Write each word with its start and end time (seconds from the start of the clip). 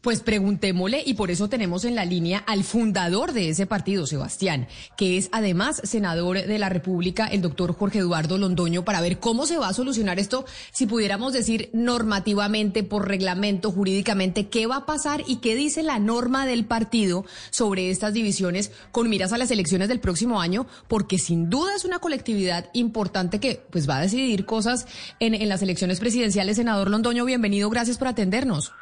Pues 0.00 0.22
preguntémosle 0.22 1.02
y 1.04 1.12
por 1.12 1.30
eso 1.30 1.50
tenemos 1.50 1.84
en 1.84 1.94
la 1.94 2.06
línea 2.06 2.38
al 2.38 2.64
fundador 2.64 3.34
de 3.34 3.50
ese 3.50 3.66
partido, 3.66 4.06
Sebastián, 4.06 4.66
que 4.96 5.18
es 5.18 5.28
además 5.30 5.82
senador 5.84 6.46
de 6.46 6.58
la 6.58 6.70
República, 6.70 7.26
el 7.26 7.42
doctor 7.42 7.74
Jorge 7.74 7.98
Eduardo 7.98 8.38
Londoño, 8.38 8.82
para 8.82 9.02
ver 9.02 9.18
cómo 9.18 9.44
se 9.44 9.58
va 9.58 9.68
a 9.68 9.74
solucionar 9.74 10.18
esto, 10.18 10.46
si 10.72 10.86
pudiéramos 10.86 11.34
decir 11.34 11.68
normativamente, 11.74 12.82
por 12.82 13.08
reglamento, 13.08 13.72
jurídicamente, 13.72 14.48
qué 14.48 14.66
va 14.66 14.76
a 14.76 14.86
pasar 14.86 15.22
y 15.26 15.36
qué 15.36 15.54
dice 15.54 15.82
la 15.82 15.98
norma 15.98 16.46
del 16.46 16.64
partido 16.64 17.26
sobre 17.50 17.90
estas 17.90 18.14
divisiones 18.14 18.72
con 18.92 19.10
miras 19.10 19.34
a 19.34 19.38
las 19.38 19.50
elecciones 19.50 19.88
del 19.88 20.00
próximo 20.00 20.40
año, 20.40 20.66
porque 20.88 21.18
sin 21.18 21.50
duda 21.50 21.76
es 21.76 21.84
una 21.84 21.98
colectividad 21.98 22.70
importante 22.72 23.38
que 23.38 23.62
pues 23.68 23.86
va 23.86 23.98
a 23.98 24.02
decidir 24.02 24.46
cosas 24.46 24.86
en, 25.18 25.34
en 25.34 25.50
las 25.50 25.60
elecciones 25.60 26.00
presidenciales. 26.00 26.56
Senador 26.56 26.88
Londoño, 26.88 27.26
bienvenido, 27.26 27.68
gracias 27.68 27.98
por 27.98 28.08
atendernos. 28.08 28.72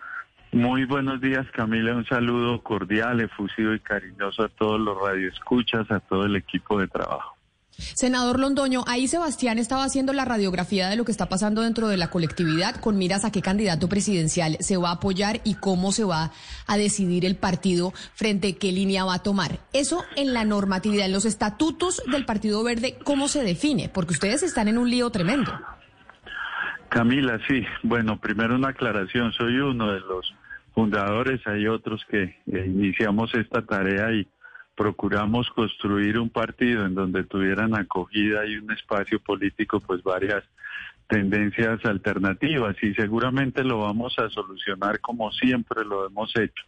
Muy 0.59 0.87
buenos 0.87 1.21
días, 1.21 1.47
Camila. 1.53 1.95
Un 1.95 2.05
saludo 2.05 2.61
cordial, 2.65 3.21
efusivo 3.21 3.75
y 3.75 3.79
cariñoso 3.79 4.43
a 4.43 4.49
todos 4.49 4.81
los 4.81 5.01
radioescuchas, 5.01 5.89
a 5.89 6.01
todo 6.01 6.25
el 6.25 6.35
equipo 6.35 6.81
de 6.81 6.89
trabajo. 6.89 7.37
Senador 7.71 8.41
Londoño, 8.41 8.83
ahí 8.89 9.07
Sebastián 9.07 9.59
estaba 9.59 9.85
haciendo 9.85 10.13
la 10.13 10.25
radiografía 10.25 10.89
de 10.89 10.97
lo 10.97 11.05
que 11.05 11.13
está 11.13 11.29
pasando 11.29 11.63
dentro 11.63 11.87
de 11.87 11.97
la 11.97 12.11
colectividad 12.11 12.75
con 12.75 12.99
miras 12.99 13.25
a 13.25 13.31
qué 13.31 13.41
candidato 13.41 13.89
presidencial 13.89 14.57
se 14.59 14.77
va 14.77 14.89
a 14.89 14.95
apoyar 14.95 15.41
y 15.45 15.55
cómo 15.55 15.93
se 15.93 16.03
va 16.03 16.33
a 16.67 16.77
decidir 16.77 17.25
el 17.25 17.37
partido 17.37 17.93
frente 18.17 18.49
a 18.49 18.59
qué 18.59 18.73
línea 18.73 19.05
va 19.05 19.15
a 19.15 19.23
tomar. 19.23 19.61
Eso 19.73 20.05
en 20.17 20.35
la 20.35 20.45
normatividad, 20.45 21.07
en 21.07 21.13
los 21.13 21.25
estatutos 21.25 22.03
del 22.11 22.25
Partido 22.25 22.65
Verde, 22.65 22.99
¿cómo 23.05 23.29
se 23.29 23.45
define? 23.45 23.89
Porque 23.89 24.15
ustedes 24.15 24.43
están 24.43 24.67
en 24.67 24.79
un 24.79 24.91
lío 24.91 25.09
tremendo. 25.11 25.53
Camila, 26.89 27.39
sí. 27.47 27.65
Bueno, 27.85 28.19
primero 28.19 28.57
una 28.57 28.71
aclaración. 28.71 29.33
Soy 29.35 29.57
uno 29.61 29.93
de 29.93 30.01
los 30.01 30.35
fundadores. 30.79 31.45
Hay 31.49 31.67
otros 31.67 32.05
que 32.09 32.23
eh, 32.23 32.37
iniciamos 32.47 33.35
esta 33.35 33.63
tarea 33.63 34.13
y 34.13 34.29
procuramos 34.77 35.51
construir 35.51 36.21
un 36.21 36.31
partido 36.31 36.87
en 36.87 36.95
donde 36.95 37.25
tuvieran 37.25 37.75
acogida 37.75 38.47
y 38.47 38.59
un 38.59 38.71
espacio 38.71 39.19
político, 39.19 39.81
pues 39.81 40.05
varias 40.05 40.45
tendencias 41.09 41.85
alternativas 41.85 42.77
y 42.81 42.95
seguramente 42.95 43.65
lo 43.65 43.81
vamos 43.81 44.17
a 44.21 44.31
solucionar 44.31 45.01
como 45.01 45.33
siempre 45.33 45.85
lo 45.85 46.07
hemos 46.07 46.31
hecho, 46.37 46.65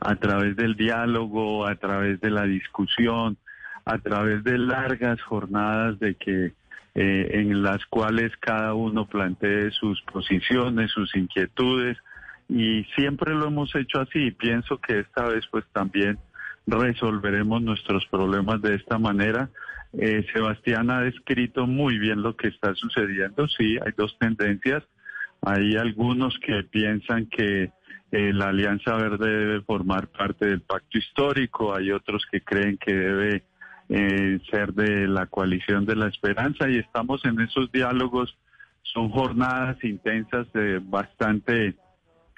a 0.00 0.16
través 0.16 0.56
del 0.56 0.74
diálogo, 0.74 1.64
a 1.64 1.76
través 1.76 2.20
de 2.20 2.30
la 2.30 2.42
discusión, 2.42 3.36
a 3.84 3.98
través 3.98 4.42
de 4.42 4.58
largas 4.58 5.22
jornadas 5.22 6.00
de 6.00 6.16
que 6.16 6.54
eh, 6.96 7.28
en 7.34 7.62
las 7.62 7.86
cuales 7.86 8.32
cada 8.40 8.74
uno 8.74 9.06
plantee 9.06 9.70
sus 9.70 10.02
posiciones, 10.02 10.90
sus 10.90 11.14
inquietudes, 11.14 11.98
y 12.48 12.84
siempre 12.96 13.34
lo 13.34 13.46
hemos 13.46 13.74
hecho 13.74 14.00
así. 14.00 14.30
Pienso 14.32 14.78
que 14.78 15.00
esta 15.00 15.28
vez 15.28 15.44
pues 15.50 15.64
también 15.72 16.18
resolveremos 16.66 17.62
nuestros 17.62 18.06
problemas 18.06 18.60
de 18.62 18.74
esta 18.74 18.98
manera. 18.98 19.50
Eh, 19.92 20.24
Sebastián 20.32 20.90
ha 20.90 21.02
descrito 21.02 21.66
muy 21.66 21.98
bien 21.98 22.22
lo 22.22 22.36
que 22.36 22.48
está 22.48 22.74
sucediendo. 22.74 23.48
Sí, 23.48 23.78
hay 23.84 23.92
dos 23.96 24.16
tendencias. 24.18 24.82
Hay 25.42 25.76
algunos 25.76 26.38
que 26.44 26.64
piensan 26.64 27.26
que 27.26 27.70
eh, 28.10 28.32
la 28.32 28.48
Alianza 28.48 28.96
Verde 28.96 29.30
debe 29.30 29.60
formar 29.62 30.08
parte 30.08 30.46
del 30.46 30.62
pacto 30.62 30.98
histórico, 30.98 31.76
hay 31.76 31.92
otros 31.92 32.26
que 32.30 32.40
creen 32.40 32.78
que 32.78 32.94
debe 32.94 33.42
eh, 33.90 34.40
ser 34.50 34.72
de 34.72 35.06
la 35.06 35.26
coalición 35.26 35.84
de 35.84 35.94
la 35.94 36.08
esperanza 36.08 36.68
y 36.68 36.78
estamos 36.78 37.24
en 37.24 37.40
esos 37.40 37.70
diálogos. 37.70 38.36
Son 38.82 39.10
jornadas 39.10 39.76
intensas, 39.84 40.50
de 40.54 40.78
bastante 40.78 41.76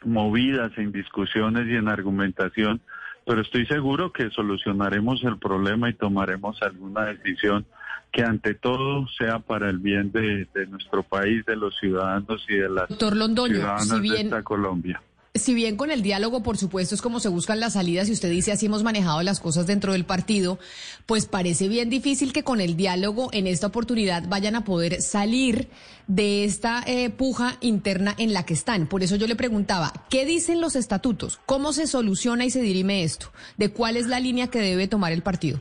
movidas 0.05 0.73
en 0.77 0.93
discusiones 0.93 1.67
y 1.69 1.77
en 1.77 1.89
argumentación, 1.89 2.81
pero 3.27 3.43
estoy 3.43 3.67
seguro 3.67 4.13
que 4.13 4.31
solucionaremos 4.31 5.23
el 5.25 5.39
problema 5.39 5.89
y 5.91 5.95
tomaremos 5.95 6.61
alguna 6.63 7.05
decisión 7.07 7.67
que 8.13 8.25
ante 8.25 8.55
todo 8.55 9.07
sea 9.19 9.39
para 9.39 9.71
el 9.71 9.79
bien 9.79 10.11
de, 10.11 10.47
de 10.53 10.67
nuestro 10.67 11.03
país, 11.05 11.45
de 11.47 11.55
los 11.57 11.77
ciudadanos 11.79 12.45
y 12.49 12.57
de 12.57 12.69
las 12.69 12.89
Doctor 12.89 13.17
Londoño, 13.17 13.55
ciudadanas 13.55 13.87
si 13.89 14.01
bien- 14.01 14.15
de 14.17 14.23
esta 14.23 14.43
Colombia. 14.43 15.01
Si 15.33 15.55
bien 15.55 15.77
con 15.77 15.93
el 15.93 16.03
diálogo, 16.03 16.43
por 16.43 16.57
supuesto, 16.57 16.97
es 16.97 17.03
como 17.03 17.21
se 17.21 17.29
buscan 17.29 17.61
las 17.61 17.75
salidas 17.75 18.09
y 18.09 18.13
usted 18.13 18.29
dice 18.29 18.51
así 18.51 18.67
hemos 18.67 18.83
manejado 18.83 19.23
las 19.23 19.39
cosas 19.39 19.65
dentro 19.65 19.93
del 19.93 20.05
partido, 20.05 20.59
pues 21.07 21.27
parece 21.27 21.69
bien 21.69 21.89
difícil 21.89 22.33
que 22.33 22.43
con 22.43 22.61
el 22.61 22.77
diálogo 22.77 23.31
en 23.33 23.47
esta 23.47 23.69
oportunidad 23.69 24.25
vayan 24.29 24.57
a 24.57 24.65
poder 24.65 25.01
salir 25.01 25.69
de 26.09 26.43
esta 26.43 26.83
eh, 26.85 27.11
puja 27.11 27.59
interna 27.61 28.13
en 28.19 28.33
la 28.33 28.45
que 28.45 28.55
están. 28.55 28.89
Por 28.89 29.05
eso 29.05 29.15
yo 29.15 29.29
le 29.29 29.37
preguntaba, 29.37 29.93
¿qué 30.11 30.27
dicen 30.27 30.61
los 30.61 30.75
estatutos? 30.75 31.39
¿Cómo 31.47 31.73
se 31.73 31.87
soluciona 31.87 32.45
y 32.45 32.51
se 32.51 32.61
dirime 32.61 33.05
esto? 33.05 33.31
¿De 33.57 33.71
cuál 33.71 33.97
es 33.97 34.09
la 34.09 34.19
línea 34.19 34.49
que 34.49 34.59
debe 34.59 34.89
tomar 34.89 35.13
el 35.13 35.23
partido? 35.23 35.61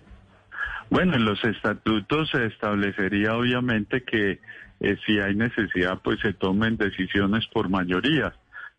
Bueno, 0.90 1.16
en 1.16 1.25
los 1.25 1.44
estatutos 1.44 2.31
se 2.31 2.47
establecería 2.47 3.36
obviamente 3.36 4.03
que 4.03 4.40
eh, 4.80 4.97
si 5.06 5.19
hay 5.19 5.36
necesidad, 5.36 6.00
pues 6.03 6.19
se 6.22 6.34
tomen 6.34 6.75
decisiones 6.75 7.46
por 7.53 7.69
mayoría. 7.69 8.34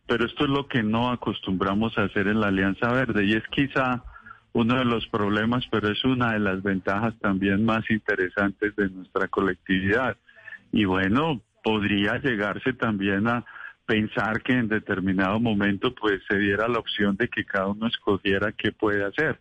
Pero 0.07 0.25
esto 0.25 0.43
es 0.43 0.49
lo 0.49 0.67
que 0.67 0.83
no 0.83 1.11
acostumbramos 1.11 1.97
a 1.97 2.03
hacer 2.03 2.27
en 2.27 2.39
la 2.39 2.47
Alianza 2.47 2.91
Verde 2.91 3.25
y 3.25 3.33
es 3.33 3.43
quizá 3.49 4.03
uno 4.53 4.75
de 4.75 4.85
los 4.85 5.07
problemas, 5.07 5.65
pero 5.71 5.89
es 5.89 6.03
una 6.03 6.33
de 6.33 6.39
las 6.39 6.61
ventajas 6.61 7.13
también 7.19 7.63
más 7.63 7.89
interesantes 7.89 8.75
de 8.75 8.89
nuestra 8.89 9.27
colectividad. 9.27 10.17
Y 10.71 10.85
bueno, 10.85 11.41
podría 11.63 12.17
llegarse 12.17 12.73
también 12.73 13.27
a 13.27 13.45
pensar 13.85 14.41
que 14.41 14.53
en 14.53 14.67
determinado 14.67 15.39
momento 15.39 15.93
pues 15.93 16.21
se 16.29 16.37
diera 16.37 16.67
la 16.67 16.79
opción 16.79 17.15
de 17.17 17.27
que 17.27 17.45
cada 17.45 17.67
uno 17.67 17.87
escogiera 17.87 18.51
qué 18.51 18.71
puede 18.71 19.03
hacer. 19.03 19.39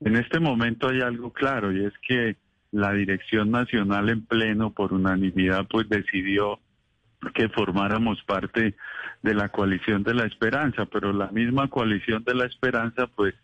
En 0.00 0.16
este 0.16 0.40
momento 0.40 0.88
hay 0.88 1.00
algo 1.00 1.32
claro 1.32 1.72
y 1.72 1.84
es 1.84 1.92
que 2.06 2.36
la 2.72 2.92
Dirección 2.92 3.50
Nacional 3.50 4.08
en 4.08 4.24
pleno 4.26 4.72
por 4.72 4.92
unanimidad 4.92 5.66
pues 5.70 5.88
decidió 5.88 6.58
que 7.34 7.48
formáramos 7.48 8.22
parte 8.24 8.74
de 9.22 9.34
la 9.34 9.48
coalición 9.50 10.02
de 10.02 10.14
la 10.14 10.26
esperanza, 10.26 10.86
pero 10.86 11.12
la 11.12 11.28
misma 11.28 11.68
coalición 11.68 12.24
de 12.24 12.34
la 12.34 12.46
esperanza 12.46 13.06
pues 13.06 13.34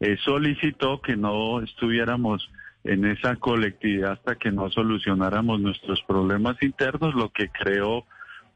eh, 0.00 0.16
solicitó 0.24 1.00
que 1.00 1.16
no 1.16 1.60
estuviéramos 1.62 2.48
en 2.84 3.04
esa 3.04 3.36
colectividad 3.36 4.12
hasta 4.12 4.36
que 4.36 4.50
no 4.50 4.70
solucionáramos 4.70 5.60
nuestros 5.60 6.00
problemas 6.06 6.56
internos, 6.62 7.14
lo 7.14 7.30
que 7.30 7.48
creó 7.48 8.04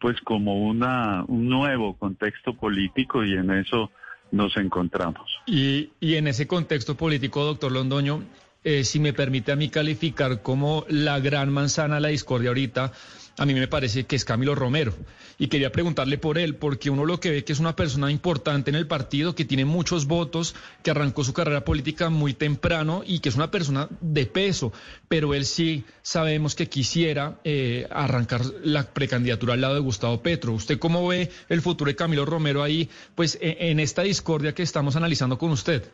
pues 0.00 0.18
como 0.22 0.66
una 0.66 1.24
un 1.28 1.48
nuevo 1.48 1.94
contexto 1.96 2.54
político 2.54 3.22
y 3.24 3.34
en 3.34 3.50
eso 3.50 3.90
nos 4.32 4.56
encontramos. 4.56 5.30
Y, 5.46 5.90
y 6.00 6.14
en 6.14 6.28
ese 6.28 6.46
contexto 6.46 6.96
político, 6.96 7.44
doctor 7.44 7.72
Londoño, 7.72 8.22
eh, 8.62 8.84
si 8.84 9.00
me 9.00 9.12
permite 9.12 9.52
a 9.52 9.56
mí 9.56 9.70
calificar 9.70 10.42
como 10.42 10.84
la 10.88 11.18
gran 11.18 11.50
manzana 11.50 11.98
la 11.98 12.08
discordia 12.08 12.50
ahorita, 12.50 12.92
a 13.40 13.46
mí 13.46 13.54
me 13.54 13.68
parece 13.68 14.04
que 14.04 14.16
es 14.16 14.26
Camilo 14.26 14.54
Romero. 14.54 14.92
Y 15.38 15.48
quería 15.48 15.72
preguntarle 15.72 16.18
por 16.18 16.36
él, 16.36 16.56
porque 16.56 16.90
uno 16.90 17.06
lo 17.06 17.20
que 17.20 17.30
ve 17.30 17.42
que 17.42 17.54
es 17.54 17.58
una 17.58 17.74
persona 17.74 18.10
importante 18.10 18.68
en 18.68 18.76
el 18.76 18.86
partido, 18.86 19.34
que 19.34 19.46
tiene 19.46 19.64
muchos 19.64 20.06
votos, 20.06 20.54
que 20.82 20.90
arrancó 20.90 21.24
su 21.24 21.32
carrera 21.32 21.64
política 21.64 22.10
muy 22.10 22.34
temprano 22.34 23.02
y 23.06 23.20
que 23.20 23.30
es 23.30 23.36
una 23.36 23.50
persona 23.50 23.88
de 24.02 24.26
peso, 24.26 24.74
pero 25.08 25.32
él 25.32 25.46
sí 25.46 25.84
sabemos 26.02 26.54
que 26.54 26.68
quisiera 26.68 27.38
eh, 27.42 27.88
arrancar 27.90 28.42
la 28.62 28.92
precandidatura 28.92 29.54
al 29.54 29.62
lado 29.62 29.74
de 29.74 29.80
Gustavo 29.80 30.20
Petro. 30.20 30.52
¿Usted 30.52 30.78
cómo 30.78 31.08
ve 31.08 31.30
el 31.48 31.62
futuro 31.62 31.88
de 31.88 31.96
Camilo 31.96 32.26
Romero 32.26 32.62
ahí, 32.62 32.90
pues 33.14 33.38
e- 33.40 33.70
en 33.70 33.80
esta 33.80 34.02
discordia 34.02 34.54
que 34.54 34.62
estamos 34.62 34.96
analizando 34.96 35.38
con 35.38 35.50
usted? 35.50 35.90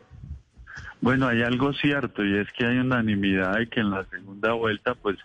Bueno, 0.99 1.29
hay 1.29 1.43
algo 1.43 1.71
cierto 1.71 2.25
y 2.25 2.39
es 2.39 2.51
que 2.51 2.65
hay 2.65 2.77
unanimidad 2.79 3.53
de 3.53 3.69
que 3.69 3.79
en 3.79 3.91
la 3.91 4.03
segunda 4.09 4.51
vuelta 4.51 4.95
pues 4.95 5.17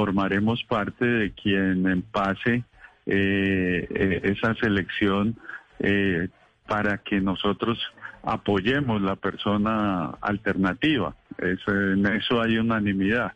formaremos 0.00 0.64
parte 0.64 1.04
de 1.04 1.32
quien 1.32 2.02
pase 2.10 2.64
eh, 3.04 3.86
eh, 3.90 4.20
esa 4.32 4.54
selección 4.54 5.36
eh, 5.78 6.28
para 6.66 6.98
que 6.98 7.20
nosotros 7.20 7.78
apoyemos 8.22 9.02
la 9.02 9.16
persona 9.16 10.06
alternativa. 10.22 11.14
Eso- 11.36 11.74
en 11.92 12.06
eso 12.06 12.40
hay 12.40 12.56
unanimidad. 12.56 13.32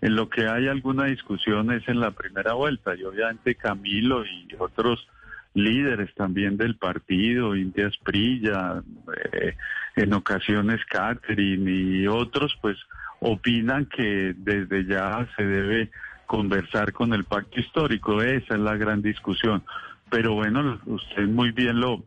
En 0.00 0.16
lo 0.16 0.28
que 0.28 0.48
hay 0.48 0.66
alguna 0.66 1.04
discusión 1.04 1.70
es 1.70 1.86
en 1.86 2.00
la 2.00 2.10
primera 2.10 2.54
vuelta 2.54 2.96
y 2.96 3.04
obviamente 3.04 3.54
Camilo 3.54 4.24
y 4.26 4.48
otros 4.58 5.06
líderes 5.54 6.12
también 6.16 6.56
del 6.56 6.74
partido, 6.74 7.54
India 7.54 7.86
Esprilla, 7.86 8.82
eh, 9.32 9.54
en 9.94 10.12
ocasiones 10.14 10.80
Catherine 10.86 11.70
y 11.70 12.06
otros, 12.08 12.56
pues 12.60 12.76
opinan 13.20 13.86
que 13.86 14.34
desde 14.36 14.84
ya 14.86 15.28
se 15.36 15.44
debe 15.44 15.90
conversar 16.26 16.92
con 16.92 17.12
el 17.12 17.24
pacto 17.24 17.60
histórico. 17.60 18.22
Esa 18.22 18.54
es 18.54 18.60
la 18.60 18.76
gran 18.76 19.02
discusión. 19.02 19.62
Pero 20.10 20.34
bueno, 20.34 20.80
usted 20.86 21.26
muy 21.26 21.52
bien 21.52 21.80
lo 21.80 22.02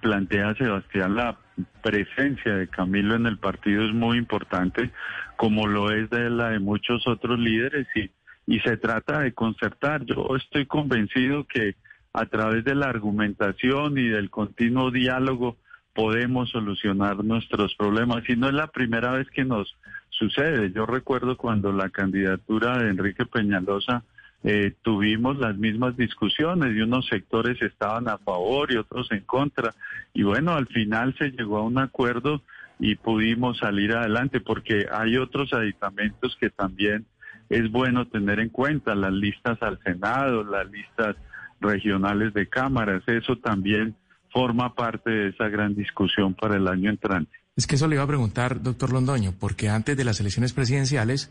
plantea, 0.00 0.54
Sebastián, 0.54 1.16
la 1.16 1.36
presencia 1.82 2.54
de 2.54 2.68
Camilo 2.68 3.14
en 3.14 3.26
el 3.26 3.38
partido 3.38 3.84
es 3.84 3.92
muy 3.92 4.18
importante, 4.18 4.90
como 5.36 5.66
lo 5.66 5.90
es 5.90 6.08
de 6.10 6.30
la 6.30 6.50
de 6.50 6.58
muchos 6.58 7.06
otros 7.06 7.38
líderes 7.38 7.86
y, 7.94 8.10
y 8.46 8.60
se 8.60 8.76
trata 8.76 9.20
de 9.20 9.32
concertar. 9.32 10.04
Yo 10.04 10.36
estoy 10.36 10.66
convencido 10.66 11.46
que 11.46 11.76
a 12.14 12.26
través 12.26 12.64
de 12.64 12.74
la 12.74 12.86
argumentación 12.86 13.98
y 13.98 14.08
del 14.08 14.30
continuo 14.30 14.90
diálogo 14.90 15.56
podemos 15.94 16.50
solucionar 16.50 17.24
nuestros 17.24 17.74
problemas. 17.74 18.28
Y 18.28 18.36
no 18.36 18.48
es 18.48 18.54
la 18.54 18.68
primera 18.68 19.12
vez 19.12 19.28
que 19.30 19.44
nos 19.44 19.76
sucede. 20.10 20.72
Yo 20.72 20.86
recuerdo 20.86 21.36
cuando 21.36 21.72
la 21.72 21.90
candidatura 21.90 22.78
de 22.78 22.90
Enrique 22.90 23.26
Peñalosa 23.26 24.04
eh, 24.44 24.74
tuvimos 24.82 25.38
las 25.38 25.56
mismas 25.56 25.96
discusiones 25.96 26.74
y 26.74 26.80
unos 26.80 27.06
sectores 27.06 27.60
estaban 27.62 28.08
a 28.08 28.18
favor 28.18 28.72
y 28.72 28.76
otros 28.76 29.10
en 29.12 29.20
contra. 29.20 29.74
Y 30.14 30.22
bueno, 30.22 30.52
al 30.52 30.66
final 30.66 31.14
se 31.18 31.30
llegó 31.30 31.58
a 31.58 31.62
un 31.62 31.78
acuerdo 31.78 32.42
y 32.78 32.96
pudimos 32.96 33.58
salir 33.58 33.92
adelante 33.94 34.40
porque 34.40 34.86
hay 34.90 35.16
otros 35.16 35.52
aditamentos 35.52 36.36
que 36.40 36.50
también 36.50 37.06
es 37.48 37.70
bueno 37.70 38.06
tener 38.06 38.40
en 38.40 38.48
cuenta, 38.48 38.94
las 38.94 39.12
listas 39.12 39.62
al 39.62 39.78
Senado, 39.84 40.42
las 40.42 40.68
listas 40.70 41.16
regionales 41.60 42.34
de 42.34 42.48
cámaras, 42.48 43.02
eso 43.06 43.36
también 43.36 43.94
forma 44.32 44.74
parte 44.74 45.10
de 45.10 45.28
esa 45.28 45.48
gran 45.48 45.74
discusión 45.74 46.34
para 46.34 46.56
el 46.56 46.66
año 46.68 46.90
entrante. 46.90 47.32
Es 47.54 47.66
que 47.66 47.74
eso 47.74 47.86
le 47.86 47.96
iba 47.96 48.04
a 48.04 48.08
preguntar, 48.08 48.62
doctor 48.62 48.92
Londoño, 48.92 49.34
porque 49.38 49.68
antes 49.68 49.96
de 49.96 50.04
las 50.04 50.20
elecciones 50.20 50.52
presidenciales 50.52 51.30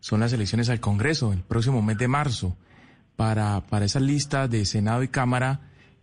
son 0.00 0.20
las 0.20 0.32
elecciones 0.32 0.68
al 0.68 0.80
Congreso, 0.80 1.32
el 1.32 1.42
próximo 1.42 1.82
mes 1.82 1.98
de 1.98 2.08
marzo. 2.08 2.56
Para, 3.16 3.60
para 3.60 3.84
esa 3.84 4.00
lista 4.00 4.48
de 4.48 4.64
Senado 4.64 5.02
y 5.02 5.08
Cámara, 5.08 5.60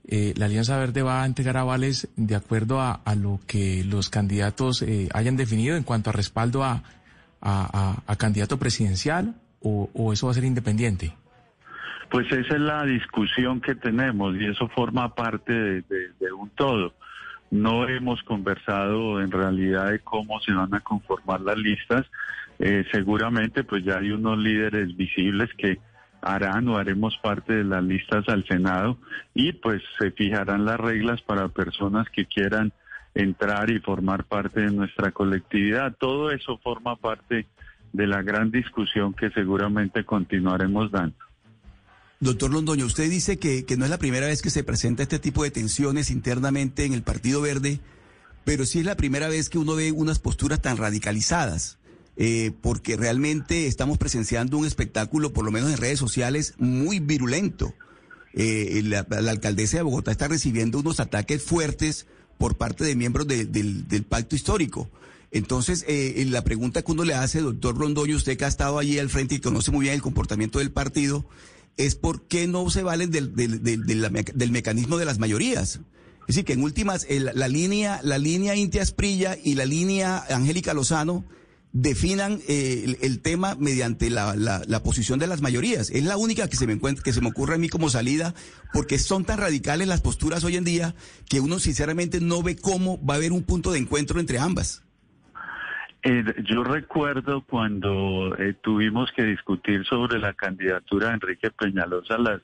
eh, 0.07 0.33
la 0.37 0.45
Alianza 0.45 0.77
Verde 0.77 1.01
va 1.01 1.23
a 1.23 1.25
entregar 1.25 1.57
avales 1.57 2.07
de 2.15 2.35
acuerdo 2.35 2.79
a, 2.79 3.01
lo 3.15 3.39
que 3.45 3.83
los 3.83 4.09
candidatos 4.09 4.81
eh, 4.83 5.09
hayan 5.13 5.35
definido 5.35 5.75
en 5.75 5.83
cuanto 5.83 6.11
a 6.11 6.13
respaldo 6.13 6.63
a, 6.63 6.83
a, 7.41 8.15
candidato 8.17 8.57
presidencial 8.57 9.35
o, 9.61 9.89
o 9.93 10.13
eso 10.13 10.27
va 10.27 10.31
a 10.31 10.35
ser 10.35 10.45
independiente. 10.45 11.13
Pues 12.09 12.31
esa 12.31 12.55
es 12.55 12.61
la 12.61 12.85
discusión 12.85 13.59
que 13.59 13.75
tenemos 13.75 14.35
y 14.37 14.45
eso 14.45 14.69
forma 14.69 15.13
parte 15.13 15.51
de, 15.51 15.81
todo. 16.49 16.93
No 17.49 17.87
hemos 17.87 18.21
conversado 18.23 19.21
en 19.21 19.31
realidad 19.31 19.91
de 19.91 19.99
cómo 19.99 20.39
se 20.41 20.53
van 20.53 20.73
a 20.73 20.81
conformar 20.81 21.41
las 21.41 21.57
listas. 21.57 22.05
Eh, 22.59 22.85
seguramente 22.91 23.63
pues 23.63 23.83
ya 23.83 23.99
hay 23.99 24.11
unos 24.11 24.37
líderes 24.37 24.95
visibles 24.95 25.49
que 25.57 25.79
harán 26.21 26.67
o 26.67 26.77
haremos 26.77 27.17
parte 27.17 27.53
de 27.53 27.63
las 27.63 27.83
listas 27.83 28.27
al 28.27 28.45
Senado 28.45 28.97
y 29.33 29.53
pues 29.53 29.81
se 29.99 30.11
fijarán 30.11 30.65
las 30.65 30.79
reglas 30.79 31.21
para 31.21 31.47
personas 31.49 32.09
que 32.09 32.25
quieran 32.25 32.73
entrar 33.13 33.69
y 33.69 33.79
formar 33.79 34.25
parte 34.25 34.61
de 34.61 34.71
nuestra 34.71 35.11
colectividad. 35.11 35.95
Todo 35.97 36.31
eso 36.31 36.57
forma 36.57 36.95
parte 36.95 37.47
de 37.93 38.07
la 38.07 38.21
gran 38.21 38.51
discusión 38.51 39.13
que 39.13 39.29
seguramente 39.31 40.03
continuaremos 40.03 40.91
dando. 40.91 41.26
Doctor 42.19 42.51
Londoño, 42.51 42.85
usted 42.85 43.09
dice 43.09 43.37
que, 43.37 43.63
no 43.77 43.85
es 43.85 43.91
la 43.91 43.99
primera 43.99 44.25
vez 44.25 44.41
que 44.41 44.49
se 44.49 44.63
presenta 44.63 45.03
este 45.03 45.19
tipo 45.19 45.43
de 45.43 45.51
tensiones 45.51 46.09
internamente 46.09 46.83
en 46.85 46.93
el 46.93 47.03
Partido 47.03 47.41
Verde, 47.41 47.79
pero 48.43 48.65
sí 48.65 48.79
es 48.79 48.85
la 48.85 48.97
primera 48.97 49.27
vez 49.27 49.49
que 49.49 49.59
uno 49.59 49.75
ve 49.75 49.91
unas 49.91 50.17
posturas 50.17 50.59
tan 50.59 50.77
radicalizadas, 50.77 51.77
eh, 52.15 52.51
porque 52.61 52.97
realmente 52.97 53.67
estamos 53.67 53.99
presenciando 53.99 54.57
un 54.57 54.65
espectáculo, 54.65 55.31
por 55.31 55.45
lo 55.45 55.51
menos 55.51 55.69
en 55.69 55.77
redes 55.77 55.99
sociales, 55.99 56.55
muy 56.57 56.99
virulento. 56.99 57.75
Eh, 58.33 58.81
la, 58.83 59.05
alcaldesa 59.29 59.77
de 59.77 59.83
Bogotá 59.83 60.11
está 60.11 60.27
recibiendo 60.27 60.79
unos 60.79 60.99
ataques 60.99 61.43
fuertes 61.43 62.07
por 62.39 62.57
parte 62.57 62.83
de 62.83 62.95
miembros 62.95 63.27
del, 63.27 64.05
pacto 64.09 64.35
histórico. 64.35 64.89
Entonces, 65.29 65.85
eh, 65.87 66.25
la 66.29 66.43
pregunta 66.43 66.81
que 66.81 66.91
uno 66.91 67.03
le 67.03 67.13
hace, 67.13 67.41
doctor 67.41 67.77
Londoño, 67.77 68.15
usted 68.15 68.37
que 68.37 68.45
ha 68.45 68.47
estado 68.47 68.79
allí 68.79 68.97
al 68.97 69.09
frente 69.09 69.35
y 69.35 69.39
conoce 69.39 69.69
muy 69.69 69.83
bien 69.83 69.93
el 69.93 70.01
comportamiento 70.01 70.57
del 70.57 70.71
partido, 70.71 71.25
es 71.77 71.95
por 71.95 72.27
qué 72.27 72.47
no 72.47 72.69
se 72.69 72.83
valen 72.83 73.11
del, 73.11 73.35
del, 73.35 74.51
mecanismo 74.51 74.97
de 74.97 75.05
las 75.05 75.19
mayorías. 75.19 75.79
Es 76.21 76.35
decir, 76.35 76.45
que 76.45 76.53
en 76.53 76.63
últimas, 76.63 77.07
la 77.09 77.47
línea, 77.47 78.01
la 78.03 78.17
línea 78.17 78.55
Intia 78.55 78.81
Esprilla 78.81 79.37
y 79.41 79.53
la 79.55 79.65
línea 79.65 80.25
Angélica 80.29 80.73
Lozano 80.73 81.23
definan 81.71 82.41
eh, 82.47 82.97
el, 83.01 83.19
tema 83.19 83.55
mediante 83.55 84.09
la, 84.09 84.35
la, 84.35 84.83
posición 84.83 85.19
de 85.19 85.27
las 85.27 85.41
mayorías. 85.41 85.89
Es 85.91 86.03
la 86.03 86.17
única 86.17 86.47
que 86.47 86.57
se 86.57 86.65
me 86.65 86.73
encuentra, 86.73 87.03
que 87.03 87.13
se 87.13 87.21
me 87.21 87.29
ocurre 87.29 87.55
a 87.55 87.57
mí 87.59 87.69
como 87.69 87.89
salida, 87.89 88.33
porque 88.73 88.97
son 88.97 89.25
tan 89.25 89.37
radicales 89.37 89.87
las 89.87 90.01
posturas 90.01 90.43
hoy 90.43 90.57
en 90.57 90.63
día 90.63 90.95
que 91.29 91.39
uno 91.39 91.59
sinceramente 91.59 92.19
no 92.19 92.41
ve 92.41 92.55
cómo 92.55 93.03
va 93.05 93.13
a 93.13 93.17
haber 93.17 93.31
un 93.31 93.43
punto 93.43 93.71
de 93.71 93.79
encuentro 93.79 94.19
entre 94.19 94.39
ambas. 94.39 94.81
Eh, 96.03 96.23
yo 96.43 96.63
recuerdo 96.63 97.41
cuando 97.41 98.35
eh, 98.37 98.55
tuvimos 98.61 99.11
que 99.13 99.23
discutir 99.23 99.83
sobre 99.85 100.19
la 100.19 100.33
candidatura 100.33 101.07
de 101.07 101.13
Enrique 101.15 101.49
Peñalosa, 101.49 102.17
las, 102.17 102.41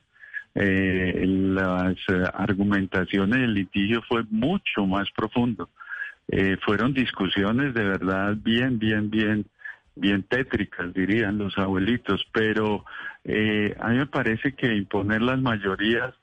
eh, 0.54 1.24
las 1.26 1.96
argumentaciones 2.34 3.40
del 3.40 3.54
litigio 3.54 4.02
fue 4.08 4.24
mucho 4.30 4.86
más 4.86 5.10
profundo. 5.12 5.70
fueron 6.64 6.94
discusiones 6.94 7.74
de 7.74 7.84
verdad 7.84 8.34
bien, 8.36 8.78
bien, 8.78 9.10
bien, 9.10 9.46
bien 9.94 10.22
tétricas, 10.24 10.92
dirían 10.94 11.38
los 11.38 11.56
abuelitos, 11.58 12.26
pero 12.32 12.84
a 13.80 13.88
mí 13.90 13.96
me 13.98 14.06
parece 14.06 14.54
que 14.54 14.74
imponer 14.74 15.22
las 15.22 15.40
mayorías 15.40 16.14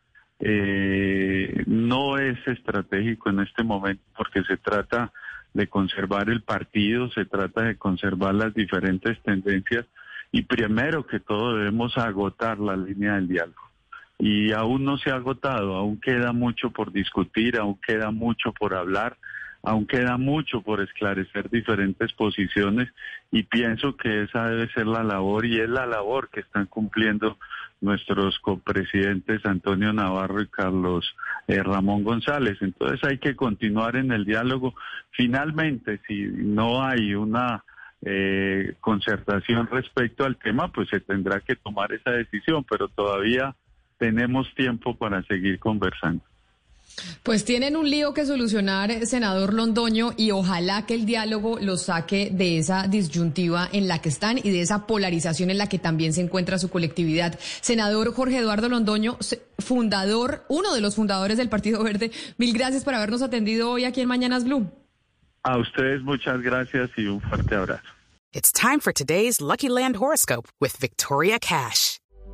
no 1.68 2.18
es 2.18 2.38
estratégico 2.48 3.30
en 3.30 3.42
este 3.42 3.64
momento 3.64 4.04
porque 4.18 4.44
se 4.44 4.58
trata 4.58 5.12
de 5.54 5.68
conservar 5.68 6.30
el 6.30 6.42
partido, 6.42 7.10
se 7.12 7.26
trata 7.26 7.64
de 7.64 7.78
conservar 7.78 8.36
las 8.36 8.54
diferentes 8.54 9.22
tendencias 9.24 9.86
y 10.32 10.44
primero 10.44 11.06
que 11.06 11.20
todo 11.20 11.58
debemos 11.58 11.98
agotar 11.98 12.60
la 12.60 12.78
línea 12.78 13.16
del 13.16 13.28
diálogo. 13.28 13.70
Y 14.18 14.52
aún 14.52 14.86
no 14.86 14.98
se 14.98 15.10
ha 15.10 15.16
agotado, 15.16 15.76
aún 15.76 16.00
queda 16.00 16.32
mucho 16.32 16.70
por 16.70 16.92
discutir, 16.92 17.58
aún 17.58 17.78
queda 17.86 18.12
mucho 18.12 18.54
por 18.54 18.76
hablar, 18.76 19.18
aún 19.64 19.86
queda 19.86 20.18
mucho 20.18 20.62
por 20.62 20.82
esclarecer 20.82 21.50
diferentes 21.50 22.14
posiciones 22.14 22.90
y 23.32 23.44
pienso 23.44 23.96
que 23.98 24.24
esa 24.24 24.48
debe 24.48 24.72
ser 24.74 24.88
la 24.88 25.04
labor 25.04 25.46
y 25.46 25.60
es 25.60 25.70
la 25.70 25.86
labor 25.86 26.30
que 26.30 26.40
están 26.40 26.66
cumpliendo 26.68 27.38
nuestros 27.82 28.40
copresidentes 28.40 29.46
Antonio 29.46 29.92
Navarro 29.92 30.42
y 30.42 30.48
Carlos 30.48 31.16
eh, 31.48 31.62
Ramón 31.62 32.04
González. 32.04 32.58
Entonces 32.62 33.04
hay 33.04 33.18
que 33.18 33.36
continuar 33.36 33.96
en 33.96 34.12
el 34.12 34.24
diálogo. 34.24 34.76
Finalmente, 35.12 36.00
si 36.08 36.28
no 36.28 36.84
hay 36.84 37.16
una 37.16 37.64
eh, 38.04 38.76
concertación 38.80 39.68
respecto 39.68 40.26
al 40.26 40.38
tema, 40.38 40.72
pues 40.72 40.90
se 40.90 41.00
tendrá 41.00 41.40
que 41.42 41.56
tomar 41.56 41.92
esa 41.92 42.12
decisión, 42.12 42.64
pero 42.70 42.88
todavía 42.88 43.56
tenemos 43.98 44.54
tiempo 44.56 44.96
para 44.96 45.22
seguir 45.24 45.60
conversando. 45.60 46.24
Pues 47.24 47.46
tienen 47.46 47.76
un 47.76 47.90
lío 47.90 48.14
que 48.14 48.26
solucionar, 48.26 49.06
senador 49.06 49.54
Londoño, 49.54 50.14
y 50.18 50.32
ojalá 50.32 50.86
que 50.86 50.96
el 50.96 51.06
diálogo 51.06 51.60
los 51.60 51.84
saque 51.84 52.30
de 52.32 52.58
esa 52.58 52.88
disyuntiva 52.88 53.70
en 53.72 53.88
la 53.88 54.00
que 54.00 54.10
están 54.10 54.38
y 54.38 54.50
de 54.50 54.62
esa 54.62 54.88
polarización 54.88 55.50
en 55.50 55.58
la 55.58 55.68
que 55.68 55.80
también 55.80 56.14
se 56.14 56.22
encuentra 56.22 56.58
su 56.58 56.70
colectividad. 56.70 57.40
Senador 57.62 58.14
Jorge 58.14 58.38
Eduardo 58.38 58.70
Londoño, 58.70 59.18
fundador, 59.60 60.46
uno 60.50 60.74
de 60.74 60.82
los 60.82 60.96
fundadores 60.96 61.38
del 61.38 61.50
Partido 61.50 61.84
Verde, 61.84 62.12
mil 62.38 62.54
gracias 62.54 62.84
por 62.84 62.94
habernos 62.94 63.22
atendido 63.22 63.70
hoy 63.72 63.86
aquí 63.86 64.02
en 64.02 64.08
Mañanas 64.08 64.44
Blue. 64.44 64.70
A 65.44 65.58
ustedes 65.58 66.02
muchas 66.02 66.42
gracias 66.42 66.90
y 66.98 67.06
un 67.06 67.22
fuerte 67.22 67.56
abrazo. 67.56 67.84
It's 68.34 68.52
time 68.52 68.80
for 68.80 68.94
today's 68.94 69.42
Lucky 69.42 69.68
Land 69.70 69.98
horoscope 69.98 70.48
with 70.60 70.78
Victoria 70.80 71.38
Cash. 71.40 72.01